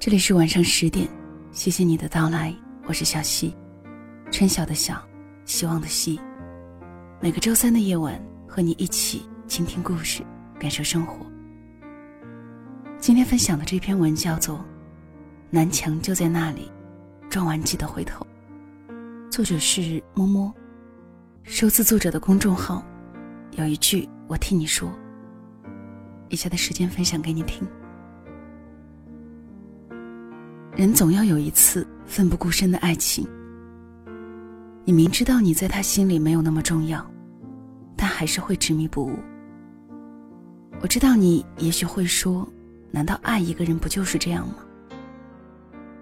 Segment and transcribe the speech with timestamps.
[0.00, 1.06] 这里是晚上十点，
[1.52, 3.54] 谢谢你的到来，我是小溪，
[4.32, 4.98] 春晓的晓，
[5.44, 6.18] 希望的希。
[7.20, 8.18] 每个周三的夜晚，
[8.48, 10.22] 和你一起倾听故事，
[10.58, 11.26] 感受生活。
[12.98, 14.56] 今天分享的这篇文叫做
[15.50, 16.72] 《南墙就在那里，
[17.28, 18.26] 撞完记得回头》，
[19.30, 20.50] 作者是摸摸，
[21.42, 22.82] 收自作者的公众号。
[23.50, 24.90] 有一句我替你说，
[26.30, 27.68] 以下的时间分享给你听。
[30.80, 33.28] 人总要有一次奋不顾身的爱情。
[34.82, 37.06] 你明知道你在他心里没有那么重要，
[37.94, 39.18] 但还是会执迷不悟。
[40.80, 42.50] 我知道你也许会说
[42.90, 44.54] ：“难道爱一个人不就是这样吗？”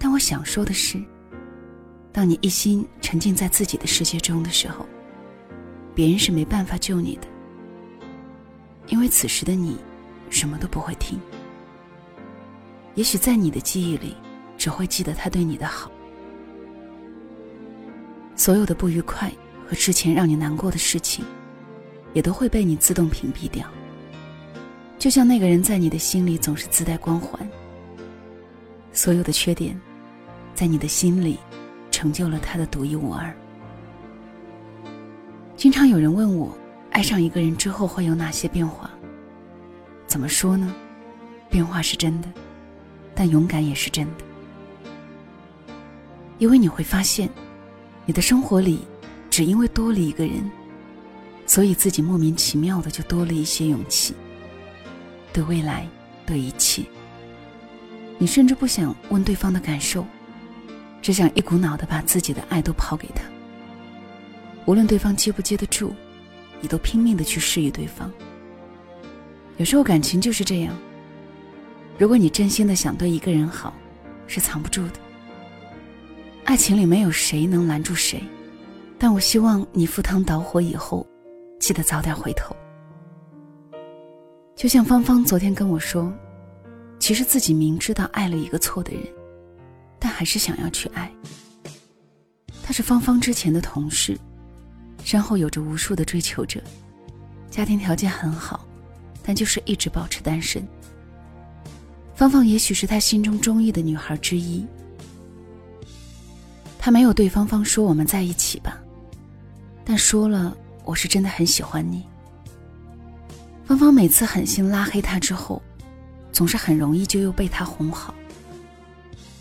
[0.00, 0.98] 但我想说的是，
[2.10, 4.86] 当你一心沉浸在自己的世界中的时候，
[5.94, 7.28] 别人是没办法救你的，
[8.86, 9.76] 因为此时的你
[10.30, 11.20] 什么都不会听。
[12.94, 14.16] 也许在你的记忆里。
[14.62, 15.90] 只会记得他对你的好，
[18.36, 19.28] 所有的不愉快
[19.66, 21.24] 和之前让你难过的事情，
[22.12, 23.66] 也都会被你自动屏蔽掉。
[25.00, 27.44] 就像那个人在你的心里总是自带光环，
[28.92, 29.76] 所有的缺点，
[30.54, 31.40] 在你的心里，
[31.90, 33.34] 成就了他的独一无二。
[35.56, 36.56] 经常有人问我，
[36.92, 38.88] 爱上一个人之后会有哪些变化？
[40.06, 40.72] 怎么说呢？
[41.50, 42.28] 变化是真的，
[43.12, 44.24] 但勇敢也是真的。
[46.42, 47.30] 因为你会发现，
[48.04, 48.80] 你的生活里，
[49.30, 50.50] 只因为多了一个人，
[51.46, 54.12] 所以自己莫名其妙的就多了一些勇气。
[55.32, 55.86] 对未来，
[56.26, 56.82] 对一切，
[58.18, 60.04] 你甚至不想问对方的感受，
[61.00, 63.22] 只想一股脑的把自己的爱都抛给他。
[64.64, 65.94] 无论对方接不接得住，
[66.60, 68.10] 你都拼命的去示意对方。
[69.58, 70.76] 有时候感情就是这样，
[71.98, 73.72] 如果你真心的想对一个人好，
[74.26, 74.94] 是藏不住的。
[76.44, 78.22] 爱情里没有谁能拦住谁，
[78.98, 81.06] 但我希望你赴汤蹈火以后，
[81.58, 82.54] 记得早点回头。
[84.56, 86.12] 就像芳芳昨天跟我说，
[86.98, 89.02] 其实自己明知道爱了一个错的人，
[89.98, 91.10] 但还是想要去爱。
[92.62, 94.18] 他是芳芳之前的同事，
[95.04, 96.62] 身后有着无数的追求者，
[97.50, 98.66] 家庭条件很好，
[99.22, 100.66] 但就是一直保持单身。
[102.14, 104.66] 芳芳也许是他心中中意的女孩之一。
[106.84, 108.76] 他没有对芳芳说我们在一起吧，
[109.84, 110.52] 但说了
[110.84, 112.04] 我是真的很喜欢你。
[113.64, 115.62] 芳芳每次狠心拉黑他之后，
[116.32, 118.12] 总是很容易就又被他哄好。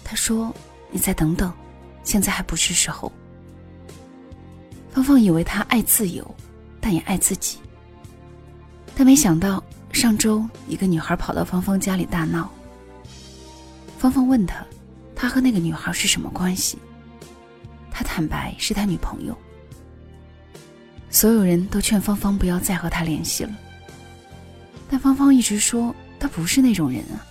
[0.04, 0.54] 他说
[0.94, 1.52] ：“你再等等，
[2.04, 3.12] 现在还不是时候。”
[4.94, 6.36] 芳芳以为他爱自由，
[6.80, 7.58] 但也爱自己。
[8.96, 12.52] 但没想到上周一个女孩跑到芳芳家里大闹。
[13.98, 14.64] 芳芳问他，
[15.16, 16.78] 他和那个女孩是什么关系？
[18.02, 19.38] 他坦白是他女朋友，
[21.12, 23.56] 所有人都劝芳芳不要再和他联系了，
[24.90, 27.22] 但芳芳一直说他不是那种人啊。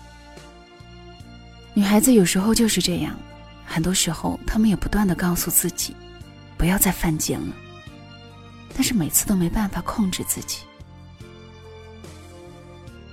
[1.75, 3.19] 女孩子有时候就是这样，
[3.67, 5.93] 很多时候她们也不断的告诉自己，
[6.57, 7.53] 不要再犯贱了，
[8.73, 10.59] 但是每次都没办法控制自己。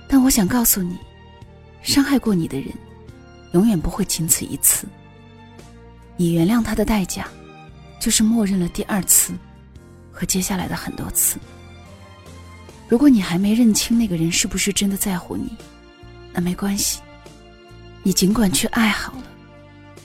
[0.06, 0.96] 但我想告诉你，
[1.82, 2.72] 伤害过你的人，
[3.50, 4.86] 永远不会仅此一次。
[6.16, 7.26] 你原谅他的代价。
[8.08, 9.34] 就是默认了第二次，
[10.10, 11.38] 和接下来的很多次。
[12.88, 15.54] 如果你还没认清那个人是不是真的在乎你，
[16.32, 17.02] 那没关系，
[18.02, 19.24] 你尽管去爱好了。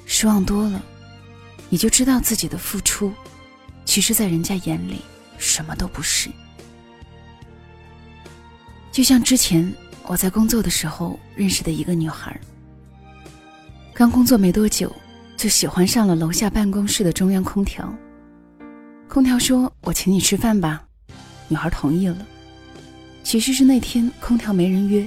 [0.06, 0.84] 失望多了，
[1.69, 3.09] 你就知道自己的付出，
[3.86, 5.00] 其实在人家眼里
[5.38, 6.30] 什么都不是。
[8.91, 9.74] 就像之前
[10.08, 12.38] 我在工作的时候认识的一个女孩，
[13.94, 14.94] 刚工作没多久。
[15.44, 17.94] 就喜欢上了楼下办公室的中央空调。
[19.09, 20.81] 空调说：“我请你吃饭吧。”
[21.50, 22.16] 女孩同意了。
[23.26, 25.06] 其实是那天空调没人约。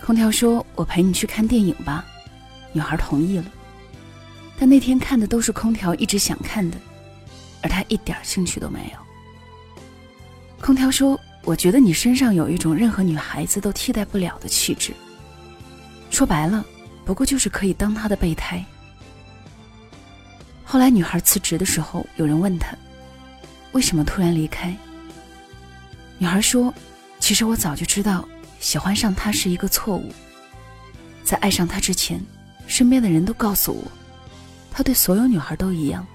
[0.00, 2.04] 空调说：“我陪你去看电影吧。”
[2.72, 3.46] 女孩同意了。
[4.56, 6.76] 但那天看的都是空调一直想看的，
[7.62, 10.64] 而她一点兴趣都没有。
[10.64, 14.92] 空调说：“我觉得你身上有一种任何女孩子都替代不了的气质。
[16.10, 16.64] 说白了，
[17.04, 18.64] 不过就是可以当她的备胎。”
[20.70, 22.76] 后来，女孩辞职的时候，有人问她
[23.74, 24.72] ：“为什么突然离开？”
[26.16, 26.72] 女孩说
[27.18, 28.24] ：“其实我早就知道，
[28.60, 30.12] 喜欢上他是一个错误。
[31.24, 32.24] 在爱上他之前，
[32.68, 33.90] 身边的人都告诉我，
[34.70, 36.06] 他对所有女孩都一样，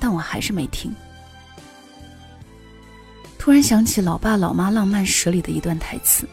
[0.00, 0.90] 但我还是没听。”
[3.38, 6.26] 突然想起《老爸老妈浪漫史》里的一段台词：“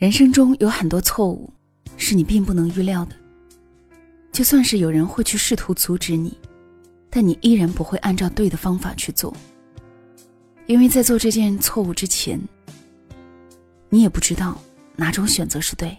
[0.00, 1.52] 人生中有很多错误，
[1.98, 3.14] 是是你并不能预料的。
[4.32, 6.36] 就算是有人会去试图阻止你，
[7.10, 9.34] 但你依然不会按照对的方法去做，
[10.66, 12.40] 因为在做这件错误之前，
[13.88, 14.56] 你也不知道
[14.96, 15.96] 哪种选择是对。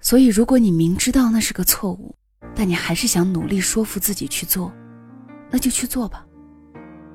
[0.00, 2.14] 所以，如果你明知道那是个错误，
[2.54, 4.72] 但你还是想努力说服自己去做，
[5.50, 6.26] 那就去做吧。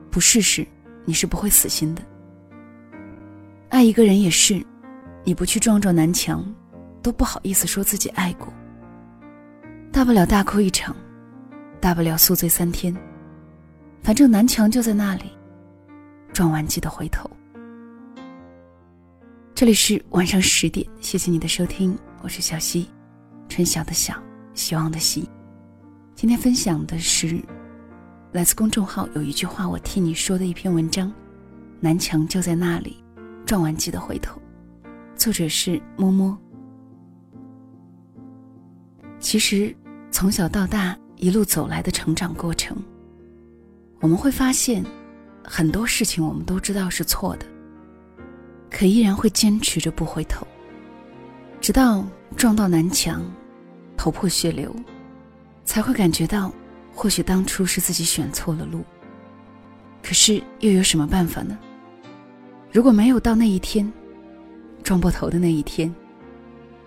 [0.10, 0.66] 不试试，
[1.04, 2.02] 你是不会死心的。
[3.70, 4.66] 爱一个人也是，
[5.24, 6.46] 你不去撞撞南墙，
[7.02, 8.54] 都不好意思说自己爱过。
[9.96, 10.94] 大不了大哭一场，
[11.80, 12.94] 大不了宿醉三天，
[14.04, 15.32] 反正南墙就在那里，
[16.34, 17.32] 撞完记得回头。
[19.54, 21.98] 这里是晚上十点，谢谢你的收听。
[22.22, 22.90] 我是小溪，
[23.48, 24.22] 春晓的晓，
[24.54, 25.30] 希望的希。
[26.14, 27.42] 今天分享的是
[28.34, 31.10] 来自公众号有一句话我替你说的一篇文章，
[31.80, 33.02] 南墙就在那里，
[33.46, 34.42] 撞完记得回头。
[35.16, 36.38] 作者是摸摸。
[39.22, 39.74] 其实
[40.16, 42.82] 从小到大一路走来的成长过程，
[44.00, 44.82] 我们会发现
[45.44, 47.46] 很多事情我们都知道是错的，
[48.72, 50.48] 可依然会坚持着不回头。
[51.60, 52.08] 直到
[52.38, 53.30] 撞到南墙，
[53.98, 54.74] 头破血流，
[55.66, 56.50] 才会感觉到，
[56.94, 58.86] 或许当初是自己选错了路。
[60.02, 61.60] 可是又有什么办法呢？
[62.72, 63.92] 如果没有到那一天，
[64.82, 65.94] 撞破头的那一天，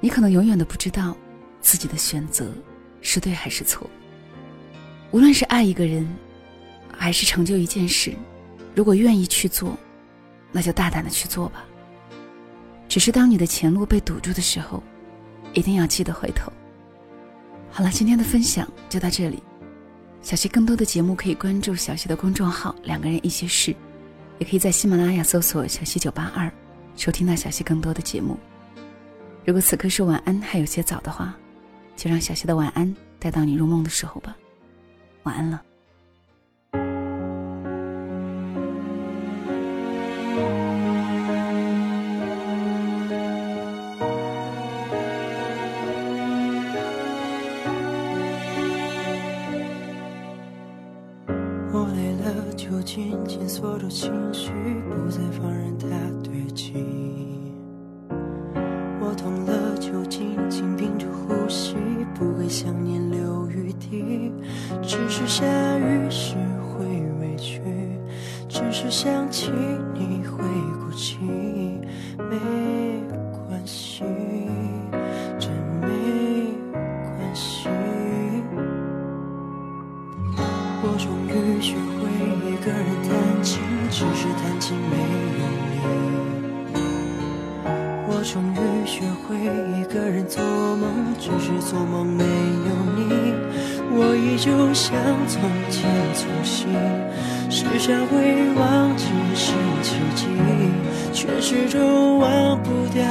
[0.00, 1.14] 你可能永远都不知道
[1.60, 2.50] 自己的选择
[3.00, 3.88] 是对还是错。
[5.10, 6.06] 无论是爱一个人，
[6.96, 8.12] 还是成就一件事，
[8.74, 9.76] 如果愿意去做，
[10.52, 11.64] 那就大胆的去做吧。
[12.88, 14.82] 只是当你的前路被堵住的时候，
[15.52, 16.52] 一定要记得回头。
[17.70, 19.42] 好了，今天的分享就到这里。
[20.20, 23.74] 小溪更多的节目可以关注小溪的公众号“两个人一些事”，
[24.38, 26.50] 也可以在喜马拉雅搜索“小溪九八二”，
[26.96, 28.36] 收听到小溪更多的节目。
[29.44, 31.34] 如果此刻是晚安还有些早的话，
[31.98, 34.36] 就让小溪的晚安带到你入梦的时候吧。
[35.24, 35.60] 晚安了。
[51.70, 54.52] 我累了，就紧紧锁住情绪，
[54.88, 55.88] 不再放任它
[56.22, 57.07] 堆积。
[69.00, 69.52] 想起
[69.94, 70.42] 你会
[70.80, 71.18] 哭泣，
[72.18, 72.36] 没
[73.30, 74.02] 关系。
[75.38, 75.86] 真没
[77.04, 77.68] 关系。
[80.82, 81.30] 我终于
[81.62, 82.10] 学会
[82.50, 83.08] 一个人弹
[83.40, 84.96] 琴只是弹琴没
[85.38, 86.74] 有你，
[88.08, 89.38] 我终于学会
[89.78, 93.47] 一个人做梦，只是做梦没有你。
[93.90, 94.94] 我依旧像
[95.26, 95.40] 从
[95.70, 96.68] 前粗心，
[97.50, 99.04] 时常会忘记
[99.34, 99.52] 是
[99.82, 100.26] 奇迹，
[101.12, 103.02] 却始终忘不掉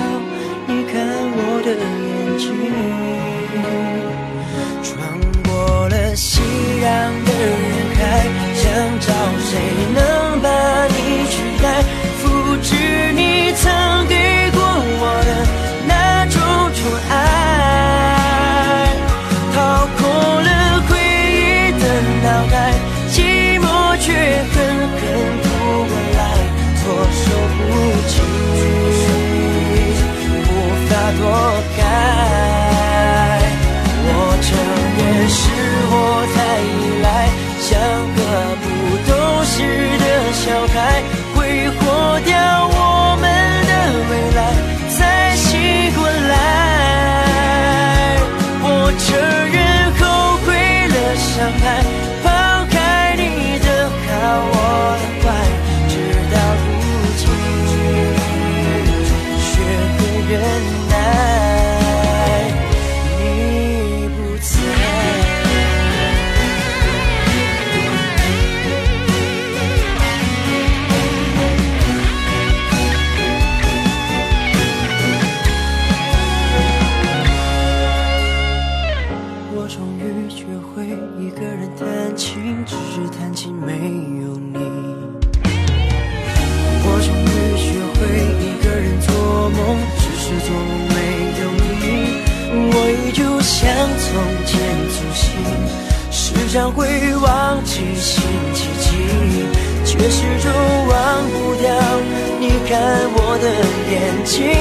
[0.68, 0.96] 你看
[1.36, 3.37] 我的眼睛。
[61.08, 61.37] 从
[96.58, 96.88] 想会
[97.18, 98.20] 忘记星
[98.56, 98.90] 期几，
[99.86, 100.52] 却始终
[100.88, 101.70] 忘不掉
[102.40, 102.74] 你看
[103.14, 103.46] 我的
[103.92, 103.96] 眼
[104.26, 104.57] 睛。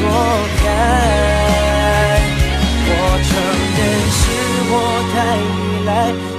[0.00, 0.04] 躲
[0.62, 0.64] 开。
[2.88, 2.90] 我
[3.28, 3.30] 承
[3.76, 3.80] 认
[4.18, 4.22] 是
[4.70, 4.74] 我
[5.12, 5.50] 太依
[5.86, 5.90] 赖，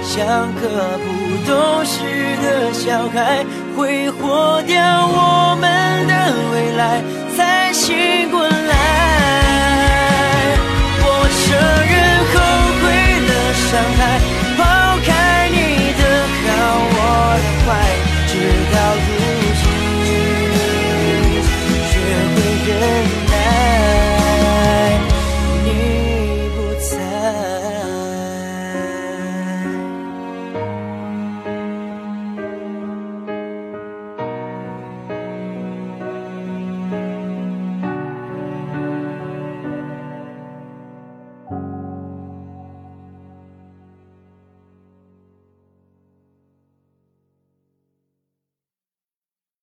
[0.03, 0.13] 像
[0.61, 0.63] 个
[1.03, 1.05] 不
[1.45, 1.51] 懂
[1.85, 1.95] 事
[2.41, 3.45] 的小孩，
[3.75, 4.71] 挥霍掉
[5.07, 5.63] 我们
[6.07, 6.11] 的
[6.53, 6.81] 未来，
[7.35, 8.42] 才醒过来。